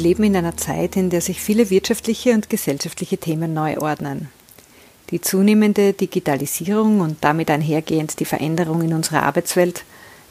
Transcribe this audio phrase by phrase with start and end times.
[0.00, 4.30] Wir leben in einer Zeit, in der sich viele wirtschaftliche und gesellschaftliche Themen neu ordnen.
[5.10, 9.84] Die zunehmende Digitalisierung und damit einhergehend die Veränderung in unserer Arbeitswelt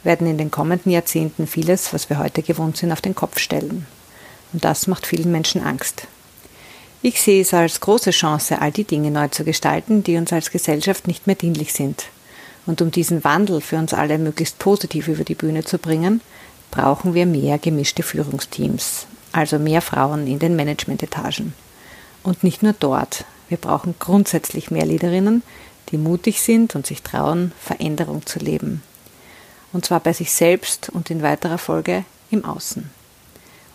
[0.03, 3.85] werden in den kommenden Jahrzehnten vieles, was wir heute gewohnt sind, auf den Kopf stellen.
[4.53, 6.07] Und das macht vielen Menschen Angst.
[7.03, 10.49] Ich sehe es als große Chance, all die Dinge neu zu gestalten, die uns als
[10.49, 12.05] Gesellschaft nicht mehr dienlich sind.
[12.65, 16.21] Und um diesen Wandel für uns alle möglichst positiv über die Bühne zu bringen,
[16.71, 21.53] brauchen wir mehr gemischte Führungsteams, also mehr Frauen in den Managementetagen.
[22.23, 23.25] Und nicht nur dort.
[23.47, 25.43] Wir brauchen grundsätzlich mehr Leaderinnen,
[25.89, 28.83] die mutig sind und sich trauen, Veränderung zu leben.
[29.73, 32.89] Und zwar bei sich selbst und in weiterer Folge im Außen.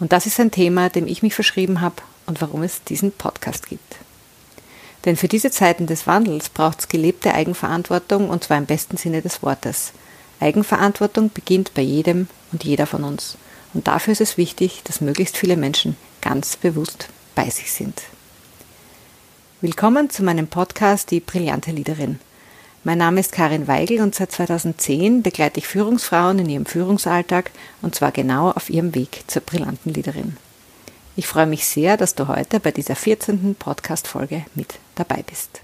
[0.00, 3.68] Und das ist ein Thema, dem ich mich verschrieben habe und warum es diesen Podcast
[3.68, 3.96] gibt.
[5.04, 9.22] Denn für diese Zeiten des Wandels braucht es gelebte Eigenverantwortung und zwar im besten Sinne
[9.22, 9.92] des Wortes.
[10.40, 13.36] Eigenverantwortung beginnt bei jedem und jeder von uns.
[13.74, 18.02] Und dafür ist es wichtig, dass möglichst viele Menschen ganz bewusst bei sich sind.
[19.60, 22.20] Willkommen zu meinem Podcast Die brillante Liederin.
[22.84, 27.50] Mein Name ist Karin Weigel und seit 2010 begleite ich Führungsfrauen in ihrem Führungsalltag
[27.82, 30.36] und zwar genau auf ihrem Weg zur brillanten Liederin.
[31.16, 33.54] Ich freue mich sehr, dass du heute bei dieser 14.
[33.58, 35.62] Podcast-Folge mit dabei bist.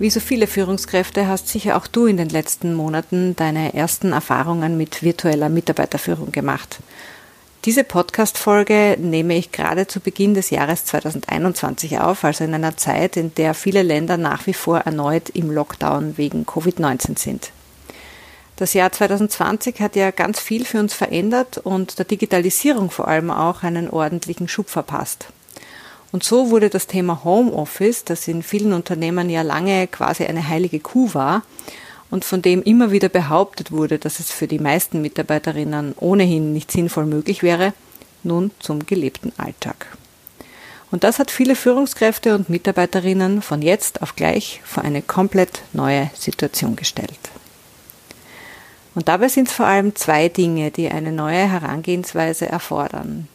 [0.00, 4.78] Wie so viele Führungskräfte hast sicher auch du in den letzten Monaten deine ersten Erfahrungen
[4.78, 6.78] mit virtueller Mitarbeiterführung gemacht.
[7.66, 13.18] Diese Podcast-Folge nehme ich gerade zu Beginn des Jahres 2021 auf, also in einer Zeit,
[13.18, 17.50] in der viele Länder nach wie vor erneut im Lockdown wegen Covid-19 sind.
[18.56, 23.30] Das Jahr 2020 hat ja ganz viel für uns verändert und der Digitalisierung vor allem
[23.30, 25.26] auch einen ordentlichen Schub verpasst.
[26.12, 30.80] Und so wurde das Thema Homeoffice, das in vielen Unternehmen ja lange quasi eine heilige
[30.80, 31.42] Kuh war
[32.10, 36.72] und von dem immer wieder behauptet wurde, dass es für die meisten Mitarbeiterinnen ohnehin nicht
[36.72, 37.72] sinnvoll möglich wäre,
[38.24, 39.86] nun zum gelebten Alltag.
[40.90, 46.10] Und das hat viele Führungskräfte und Mitarbeiterinnen von jetzt auf gleich vor eine komplett neue
[46.14, 47.18] Situation gestellt.
[48.96, 53.28] Und dabei sind es vor allem zwei Dinge, die eine neue Herangehensweise erfordern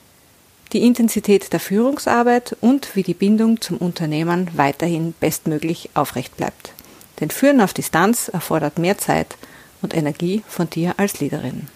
[0.73, 6.73] die Intensität der Führungsarbeit und wie die Bindung zum Unternehmen weiterhin bestmöglich aufrecht bleibt.
[7.19, 9.37] Denn Führen auf Distanz erfordert mehr Zeit
[9.81, 11.67] und Energie von dir als Leaderin.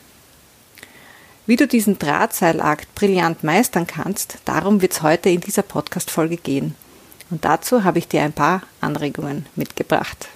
[1.45, 6.75] Wie du diesen Drahtseilakt brillant meistern kannst, darum wird es heute in dieser Podcast-Folge gehen.
[7.31, 10.27] Und dazu habe ich dir ein paar Anregungen mitgebracht.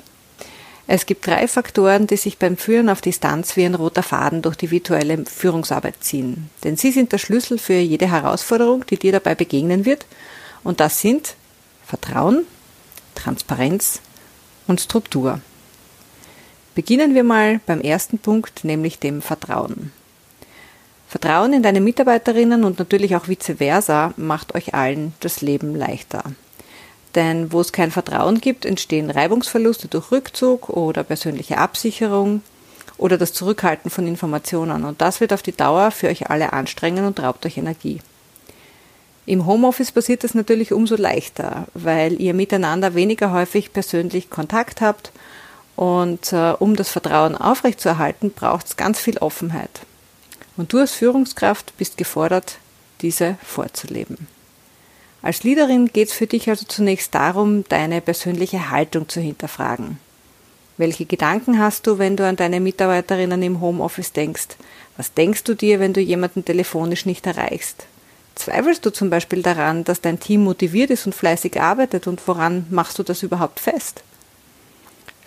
[0.96, 4.56] Es gibt drei Faktoren, die sich beim Führen auf Distanz wie ein roter Faden durch
[4.56, 6.52] die virtuelle Führungsarbeit ziehen.
[6.64, 10.06] Denn sie sind der Schlüssel für jede Herausforderung, die dir dabei begegnen wird.
[10.64, 11.34] Und das sind
[11.84, 12.46] Vertrauen,
[13.16, 14.02] Transparenz
[14.68, 15.42] und Struktur.
[16.76, 19.92] Beginnen wir mal beim ersten Punkt, nämlich dem Vertrauen.
[21.08, 26.24] Vertrauen in deine Mitarbeiterinnen und natürlich auch vice versa macht euch allen das Leben leichter.
[27.16, 32.42] Denn wo es kein Vertrauen gibt, entstehen Reibungsverluste durch Rückzug oder persönliche Absicherung
[32.98, 34.84] oder das Zurückhalten von Informationen.
[34.84, 38.00] Und das wird auf die Dauer für euch alle anstrengen und raubt euch Energie.
[39.26, 45.12] Im Homeoffice passiert das natürlich umso leichter, weil ihr miteinander weniger häufig persönlich Kontakt habt
[45.76, 49.82] und äh, um das Vertrauen aufrechtzuerhalten, braucht es ganz viel Offenheit.
[50.58, 52.58] Und du als Führungskraft bist gefordert,
[53.02, 54.28] diese vorzuleben.
[55.24, 59.98] Als Leaderin geht es für dich also zunächst darum, deine persönliche Haltung zu hinterfragen.
[60.78, 64.58] Welche Gedanken hast du, wenn du an deine Mitarbeiterinnen im Homeoffice denkst?
[64.98, 67.86] Was denkst du dir, wenn du jemanden telefonisch nicht erreichst?
[68.36, 72.66] Zweifelst du zum Beispiel daran, dass dein Team motiviert ist und fleißig arbeitet und woran
[72.70, 74.04] machst du das überhaupt fest?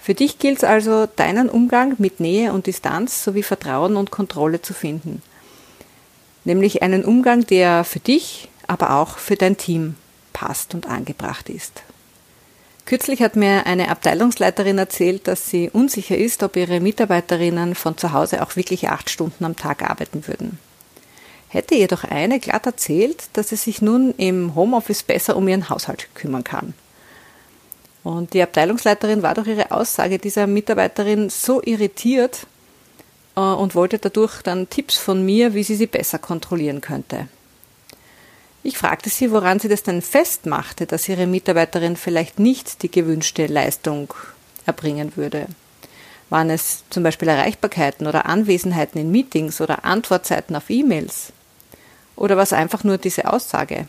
[0.02, 4.60] Für dich gilt es also, deinen Umgang mit Nähe und Distanz sowie Vertrauen und Kontrolle
[4.60, 5.22] zu finden.
[6.44, 9.96] Nämlich einen Umgang, der für dich, aber auch für dein Team
[10.32, 11.82] passt und angebracht ist.
[12.86, 18.12] Kürzlich hat mir eine Abteilungsleiterin erzählt, dass sie unsicher ist, ob ihre Mitarbeiterinnen von zu
[18.12, 20.58] Hause auch wirklich acht Stunden am Tag arbeiten würden.
[21.48, 25.68] Hätte ihr doch eine glatt erzählt, dass sie sich nun im Homeoffice besser um ihren
[25.68, 26.74] Haushalt kümmern kann.
[28.04, 32.46] Und die Abteilungsleiterin war durch ihre Aussage dieser Mitarbeiterin so irritiert
[33.34, 37.26] äh, und wollte dadurch dann Tipps von mir, wie sie sie besser kontrollieren könnte.
[38.66, 43.46] Ich fragte sie, woran sie das denn festmachte, dass ihre Mitarbeiterin vielleicht nicht die gewünschte
[43.46, 44.12] Leistung
[44.66, 45.46] erbringen würde.
[46.30, 51.32] Waren es zum Beispiel Erreichbarkeiten oder Anwesenheiten in Meetings oder Antwortzeiten auf E-Mails?
[52.16, 53.86] Oder war es einfach nur diese Aussage?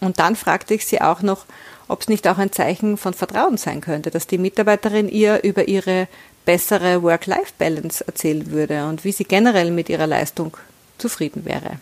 [0.00, 1.44] Und dann fragte ich sie auch noch,
[1.86, 5.68] ob es nicht auch ein Zeichen von Vertrauen sein könnte, dass die Mitarbeiterin ihr über
[5.68, 6.08] ihre
[6.46, 10.56] bessere Work-Life-Balance erzählen würde und wie sie generell mit ihrer Leistung
[10.96, 11.80] zufrieden wäre.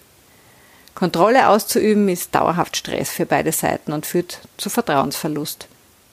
[0.99, 5.69] Kontrolle auszuüben ist dauerhaft Stress für beide Seiten und führt zu Vertrauensverlust.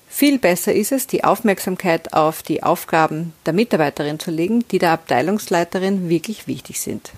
[0.07, 4.91] Viel besser ist es, die Aufmerksamkeit auf die Aufgaben der Mitarbeiterin zu legen, die der
[4.91, 7.13] Abteilungsleiterin wirklich wichtig sind.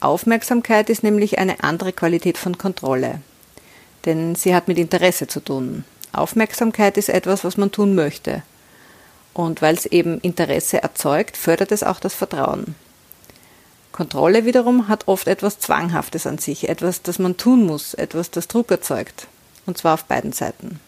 [0.00, 3.20] Aufmerksamkeit ist nämlich eine andere Qualität von Kontrolle,
[4.06, 5.84] denn sie hat mit Interesse zu tun.
[6.14, 8.44] Aufmerksamkeit ist etwas, was man tun möchte.
[9.34, 12.76] Und weil es eben Interesse erzeugt, fördert es auch das Vertrauen.
[13.92, 18.48] Kontrolle wiederum hat oft etwas Zwanghaftes an sich, etwas, das man tun muss, etwas, das
[18.48, 19.26] Druck erzeugt.
[19.66, 20.80] Und zwar auf beiden Seiten.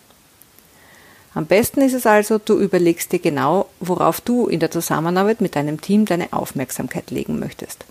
[1.35, 5.57] Am besten ist es also, du überlegst dir genau, worauf du in der Zusammenarbeit mit
[5.57, 7.85] deinem Team deine Aufmerksamkeit legen möchtest,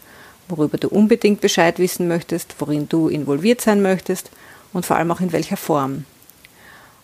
[0.48, 4.32] worüber du unbedingt Bescheid wissen möchtest, worin du involviert sein möchtest
[4.72, 6.06] und vor allem auch in welcher Form.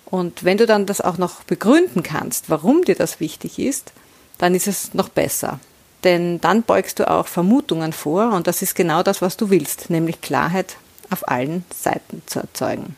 [0.05, 3.91] Und wenn du dann das auch noch begründen kannst, warum dir das wichtig ist,
[4.37, 5.59] dann ist es noch besser.
[6.03, 9.89] Denn dann beugst du auch Vermutungen vor und das ist genau das, was du willst,
[9.89, 10.77] nämlich Klarheit
[11.09, 12.95] auf allen Seiten zu erzeugen.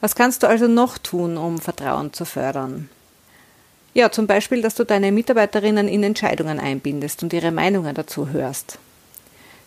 [0.00, 2.90] Was kannst du also noch tun, um Vertrauen zu fördern?
[3.94, 8.78] Ja, zum Beispiel, dass du deine Mitarbeiterinnen in Entscheidungen einbindest und ihre Meinungen dazu hörst.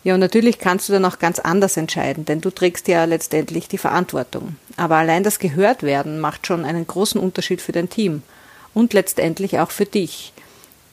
[0.04, 3.68] Ja, und natürlich kannst du dann auch ganz anders entscheiden, denn du trägst ja letztendlich
[3.68, 4.56] die Verantwortung.
[4.78, 8.22] Aber allein das Gehörtwerden macht schon einen großen Unterschied für dein Team
[8.74, 10.32] und letztendlich auch für dich.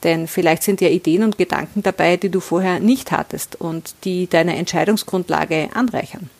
[0.02, 4.28] Denn vielleicht sind ja Ideen und Gedanken dabei, die du vorher nicht hattest und die
[4.28, 6.30] deine Entscheidungsgrundlage anreichern.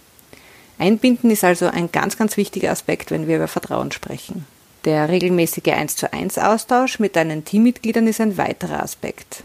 [0.79, 4.44] Einbinden ist also ein ganz, ganz wichtiger Aspekt, wenn wir über Vertrauen sprechen.
[4.85, 9.43] Der regelmäßige 1 zu 1 Austausch mit deinen Teammitgliedern ist ein weiterer Aspekt.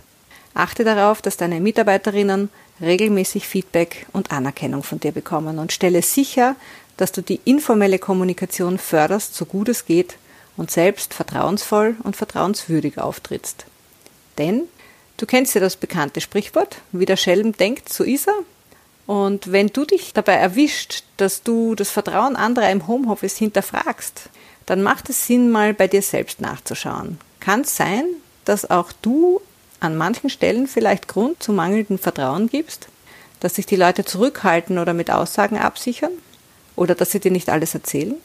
[0.54, 2.50] Achte darauf, dass deine Mitarbeiterinnen
[2.82, 6.56] regelmäßig Feedback und Anerkennung von dir bekommen und stelle sicher,
[6.98, 10.18] dass du die informelle Kommunikation förderst, so gut es geht
[10.58, 13.66] und selbst vertrauensvoll und vertrauenswürdig auftrittst.
[14.38, 14.64] Denn
[15.18, 18.36] du kennst ja das bekannte Sprichwort, wie der Schelm denkt, so ist er,
[19.12, 24.30] und wenn du dich dabei erwischt, dass du das Vertrauen anderer im Homeoffice hinterfragst,
[24.66, 27.20] dann macht es Sinn, mal bei dir selbst nachzuschauen.
[27.42, 28.06] Kann es sein,
[28.46, 29.42] dass auch du
[29.82, 32.88] an manchen Stellen vielleicht Grund zu mangelndem Vertrauen gibst?
[33.42, 36.14] Dass sich die Leute zurückhalten oder mit Aussagen absichern?
[36.78, 38.16] Oder dass sie dir nicht alles erzählen?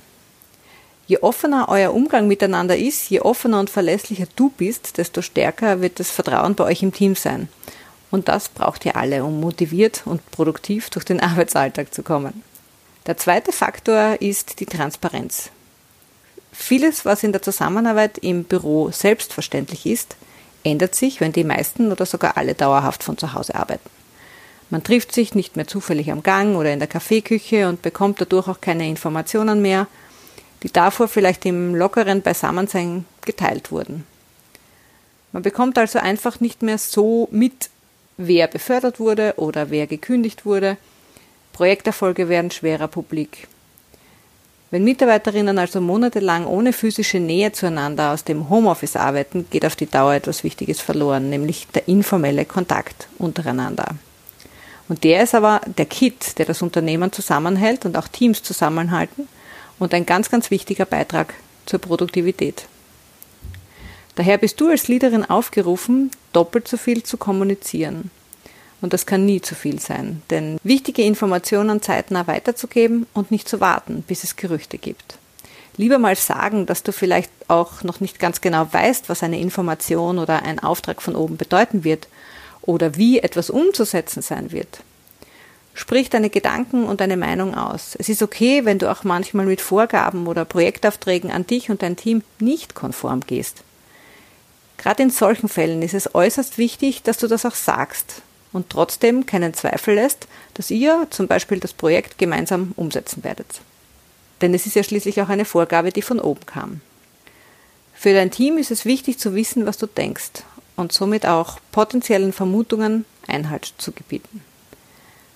[1.06, 6.00] Je offener euer Umgang miteinander ist, je offener und verlässlicher du bist, desto stärker wird
[6.00, 7.48] das Vertrauen bei euch im Team sein.
[8.10, 12.42] Und das braucht ihr alle, um motiviert und produktiv durch den Arbeitsalltag zu kommen.
[13.06, 15.50] Der zweite Faktor ist die Transparenz.
[16.52, 20.16] Vieles, was in der Zusammenarbeit im Büro selbstverständlich ist,
[20.64, 23.88] ändert sich, wenn die meisten oder sogar alle dauerhaft von zu Hause arbeiten.
[24.70, 28.48] Man trifft sich nicht mehr zufällig am Gang oder in der Kaffeeküche und bekommt dadurch
[28.48, 29.86] auch keine Informationen mehr,
[30.62, 34.04] die davor vielleicht im lockeren Beisammensein geteilt wurden.
[35.32, 37.68] Man bekommt also einfach nicht mehr so mit,
[38.16, 40.76] wer befördert wurde oder wer gekündigt wurde.
[41.52, 43.48] Projekterfolge werden schwerer publik.
[44.70, 49.86] Wenn Mitarbeiterinnen also monatelang ohne physische Nähe zueinander aus dem Homeoffice arbeiten, geht auf die
[49.86, 53.94] Dauer etwas Wichtiges verloren, nämlich der informelle Kontakt untereinander.
[54.88, 59.28] Und der ist aber der Kit, der das Unternehmen zusammenhält und auch Teams zusammenhalten
[59.78, 61.34] und ein ganz, ganz wichtiger Beitrag
[61.66, 62.66] zur Produktivität.
[64.14, 68.10] Daher bist du als Leaderin aufgerufen, doppelt so viel zu kommunizieren.
[68.80, 73.60] Und das kann nie zu viel sein, denn wichtige Informationen zeitnah weiterzugeben und nicht zu
[73.60, 75.18] warten, bis es Gerüchte gibt.
[75.78, 80.18] Lieber mal sagen, dass du vielleicht auch noch nicht ganz genau weißt, was eine Information
[80.18, 82.08] oder ein Auftrag von oben bedeuten wird
[82.62, 84.80] oder wie etwas umzusetzen sein wird.
[85.78, 87.96] Sprich deine Gedanken und deine Meinung aus.
[87.98, 91.96] Es ist okay, wenn du auch manchmal mit Vorgaben oder Projektaufträgen an dich und dein
[91.96, 93.62] Team nicht konform gehst.
[94.78, 98.22] Gerade in solchen Fällen ist es äußerst wichtig, dass du das auch sagst
[98.54, 103.60] und trotzdem keinen Zweifel lässt, dass ihr zum Beispiel das Projekt gemeinsam umsetzen werdet.
[104.40, 106.80] Denn es ist ja schließlich auch eine Vorgabe, die von oben kam.
[107.94, 110.42] Für dein Team ist es wichtig zu wissen, was du denkst
[110.74, 114.40] und somit auch potenziellen Vermutungen Einhalt zu gebieten.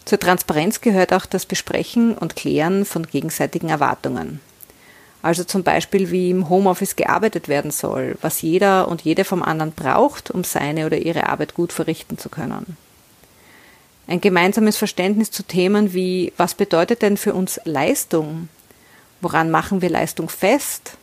[0.05, 4.41] Zur Transparenz gehört auch das Besprechen und Klären von gegenseitigen Erwartungen.
[5.23, 9.73] Also zum Beispiel, wie im Homeoffice gearbeitet werden soll, was jeder und jede vom anderen
[9.73, 12.77] braucht, um seine oder ihre Arbeit gut verrichten zu können.
[14.07, 18.49] Ein gemeinsames Verständnis zu Themen wie, was bedeutet denn für uns Leistung?
[19.21, 20.97] Woran machen wir Leistung fest?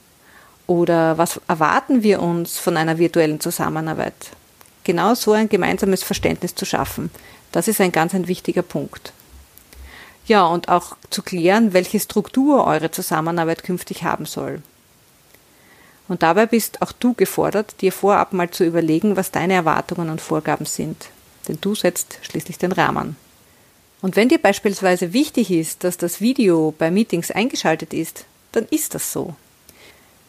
[0.65, 4.31] Oder was erwarten wir uns von einer virtuellen Zusammenarbeit?
[4.83, 7.11] Genau so ein gemeinsames Verständnis zu schaffen,
[7.57, 9.13] das ist ein ganz ein wichtiger Punkt.
[10.27, 14.61] Ja, und auch zu klären, welche Struktur eure Zusammenarbeit künftig haben soll.
[16.07, 20.21] Und dabei bist auch du gefordert, dir vorab mal zu überlegen, was deine Erwartungen und
[20.21, 21.07] Vorgaben sind.
[21.47, 23.15] Denn du setzt schließlich den Rahmen.
[24.03, 28.93] Und wenn dir beispielsweise wichtig ist, dass das Video bei Meetings eingeschaltet ist, dann ist
[28.93, 29.33] das so.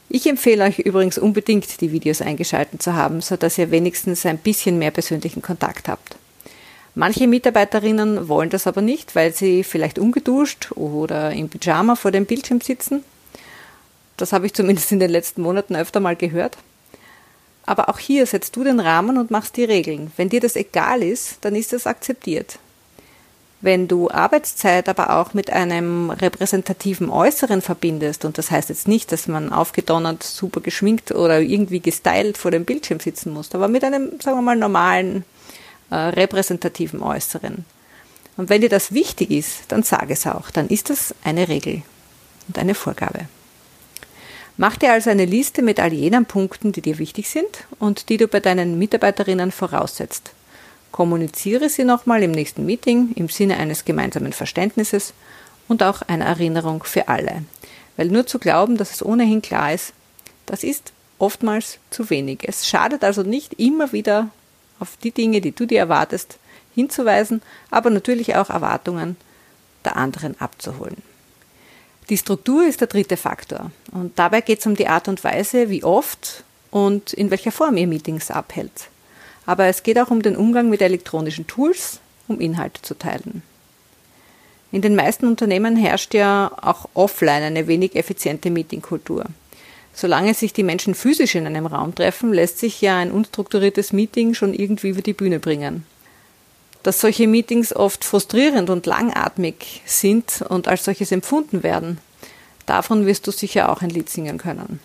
[0.08, 4.38] Ich empfehle euch übrigens unbedingt, die Videos eingeschaltet zu haben, so dass ihr wenigstens ein
[4.38, 6.16] bisschen mehr persönlichen Kontakt habt.
[6.98, 12.26] Manche Mitarbeiterinnen wollen das aber nicht, weil sie vielleicht ungeduscht oder im Pyjama vor dem
[12.26, 13.04] Bildschirm sitzen.
[14.16, 16.58] Das habe ich zumindest in den letzten Monaten öfter mal gehört.
[17.66, 20.10] Aber auch hier setzt du den Rahmen und machst die Regeln.
[20.16, 22.58] Wenn dir das egal ist, dann ist das akzeptiert.
[23.60, 29.12] Wenn du Arbeitszeit aber auch mit einem repräsentativen Äußeren verbindest, und das heißt jetzt nicht,
[29.12, 33.84] dass man aufgedonnert, super geschminkt oder irgendwie gestylt vor dem Bildschirm sitzen muss, aber mit
[33.84, 35.22] einem, sagen wir mal, normalen,
[35.90, 37.64] äh, repräsentativen Äußeren.
[38.36, 41.82] Und wenn dir das wichtig ist, dann sag es auch, dann ist das eine Regel
[42.46, 43.28] und eine Vorgabe.
[44.56, 48.16] Mach dir also eine Liste mit all jenen Punkten, die dir wichtig sind und die
[48.16, 50.32] du bei deinen Mitarbeiterinnen voraussetzt.
[50.90, 55.14] Kommuniziere sie nochmal im nächsten Meeting im Sinne eines gemeinsamen Verständnisses
[55.68, 57.44] und auch einer Erinnerung für alle.
[57.96, 59.92] Weil nur zu glauben, dass es ohnehin klar ist,
[60.46, 62.40] das ist oftmals zu wenig.
[62.42, 64.30] Es schadet also nicht immer wieder
[64.80, 66.38] auf die Dinge, die du dir erwartest,
[66.74, 69.16] hinzuweisen, aber natürlich auch Erwartungen
[69.84, 71.02] der anderen abzuholen.
[72.08, 75.70] Die Struktur ist der dritte Faktor und dabei geht es um die Art und Weise,
[75.70, 78.88] wie oft und in welcher Form ihr Meetings abhält
[79.48, 83.42] aber es geht auch um den Umgang mit elektronischen Tools, um Inhalte zu teilen.
[84.72, 89.24] In den meisten Unternehmen herrscht ja auch offline eine wenig effiziente Meetingkultur.
[90.00, 94.32] Solange sich die Menschen physisch in einem Raum treffen, lässt sich ja ein unstrukturiertes Meeting
[94.32, 95.84] schon irgendwie über die Bühne bringen.
[96.84, 101.98] Dass solche Meetings oft frustrierend und langatmig sind und als solches empfunden werden,
[102.64, 104.78] davon wirst du sicher auch ein Lied singen können.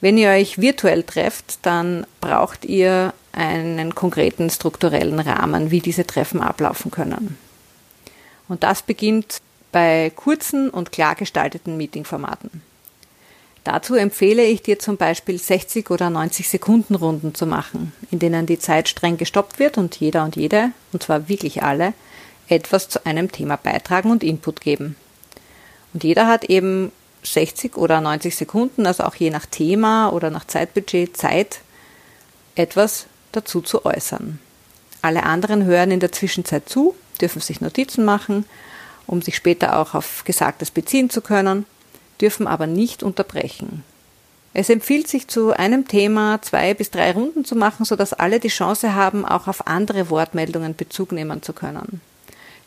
[0.00, 6.40] Wenn ihr euch virtuell trefft, dann braucht ihr einen konkreten strukturellen Rahmen, wie diese Treffen
[6.40, 7.36] ablaufen können.
[8.46, 9.38] Und das beginnt
[9.72, 12.69] bei kurzen und klar gestalteten Meetingformaten.
[13.64, 18.46] Dazu empfehle ich dir zum Beispiel 60 oder 90 Sekunden Runden zu machen, in denen
[18.46, 21.92] die Zeit streng gestoppt wird und jeder und jede, und zwar wirklich alle,
[22.48, 24.96] etwas zu einem Thema beitragen und Input geben.
[25.92, 26.90] Und jeder hat eben
[27.22, 31.60] 60 oder 90 Sekunden, also auch je nach Thema oder nach Zeitbudget, Zeit,
[32.54, 34.38] etwas dazu zu äußern.
[35.02, 38.46] Alle anderen hören in der Zwischenzeit zu, dürfen sich Notizen machen,
[39.06, 41.66] um sich später auch auf Gesagtes beziehen zu können,
[42.20, 43.84] dürfen aber nicht unterbrechen.
[44.52, 48.48] Es empfiehlt sich zu einem Thema zwei bis drei Runden zu machen, sodass alle die
[48.48, 52.00] Chance haben, auch auf andere Wortmeldungen Bezug nehmen zu können.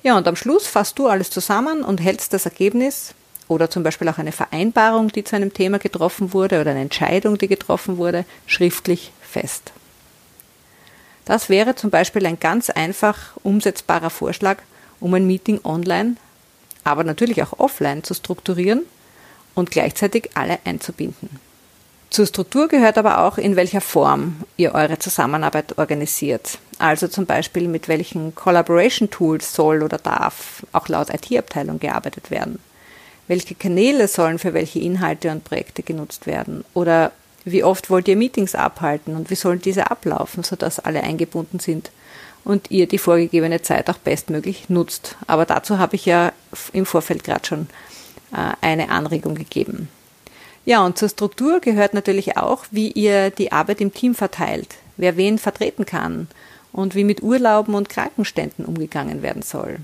[0.01, 3.13] Ja, und am Schluss fasst du alles zusammen und hältst das Ergebnis
[3.50, 7.38] oder zum Beispiel auch eine Vereinbarung, die zu einem Thema getroffen wurde oder eine Entscheidung,
[7.38, 9.74] die getroffen wurde, schriftlich fest.
[11.25, 14.57] Das wäre zum Beispiel ein ganz einfach umsetzbarer Vorschlag,
[15.00, 16.15] um ein Meeting online,
[16.86, 18.83] aber natürlich auch offline zu strukturieren
[19.55, 21.29] und gleichzeitig alle einzubinden.
[22.13, 26.60] Zur Struktur gehört aber auch, in welcher Form ihr eure Zusammenarbeit organisiert.
[26.77, 32.60] Also zum Beispiel mit welchen Collaboration Tools soll oder darf auch laut IT-Abteilung gearbeitet werden.
[33.27, 36.63] Welche Kanäle sollen für welche Inhalte und Projekte genutzt werden?
[36.75, 37.13] Oder
[37.45, 41.89] wie oft wollt ihr Meetings abhalten und wie sollen diese ablaufen, sodass alle eingebunden sind
[42.43, 45.15] und ihr die vorgegebene Zeit auch bestmöglich nutzt?
[45.25, 46.31] Aber dazu habe ich ja
[46.74, 47.67] im Vorfeld gerade schon
[48.34, 49.90] eine Anregung gegeben.
[50.66, 55.18] Ja, und zur Struktur gehört natürlich auch, wie ihr die Arbeit im Team verteilt, wer
[55.18, 56.28] wen vertreten kann
[56.72, 59.80] und wie mit Urlauben und Krankenständen umgegangen werden soll.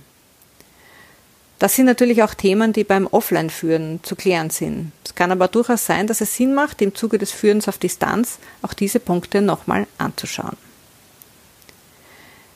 [1.60, 4.94] Das sind natürlich auch Themen, die beim Offline-Führen zu klären sind.
[5.04, 8.40] Es kann aber durchaus sein, dass es Sinn macht, im Zuge des Führens auf Distanz
[8.62, 10.56] auch diese Punkte nochmal anzuschauen.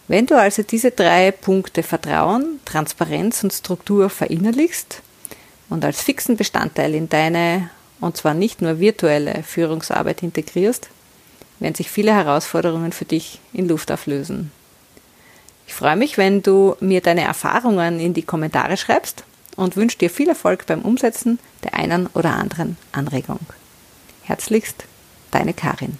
[0.07, 5.01] Wenn du also diese drei Punkte Vertrauen, Transparenz und Struktur verinnerlichst
[5.73, 10.89] und als fixen Bestandteil in deine, und zwar nicht nur virtuelle Führungsarbeit integrierst,
[11.59, 14.51] werden sich viele Herausforderungen für dich in Luft auflösen.
[15.65, 19.23] Ich freue mich, wenn du mir deine Erfahrungen in die Kommentare schreibst
[19.55, 23.39] und wünsche dir viel Erfolg beim Umsetzen der einen oder anderen Anregung.
[24.21, 24.85] Herzlichst,
[25.31, 25.97] deine Karin.